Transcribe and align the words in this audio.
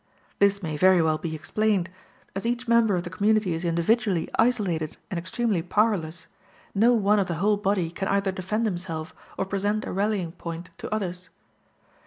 This 0.39 0.63
may 0.63 0.77
very 0.77 0.99
well 0.99 1.19
be 1.19 1.35
explained: 1.35 1.87
as 2.35 2.43
each 2.43 2.67
member 2.67 2.95
of 2.95 3.03
the 3.03 3.11
community 3.11 3.53
is 3.53 3.63
individually 3.63 4.27
isolated 4.39 4.97
and 5.11 5.19
extremely 5.19 5.61
powerless, 5.61 6.25
no 6.73 6.95
one 6.95 7.19
of 7.19 7.27
the 7.27 7.35
whole 7.35 7.55
body 7.57 7.91
can 7.91 8.07
either 8.07 8.31
defend 8.31 8.65
himself 8.65 9.13
or 9.37 9.45
present 9.45 9.85
a 9.85 9.91
rallying 9.91 10.31
point 10.31 10.71
to 10.79 10.91
others. 10.91 11.29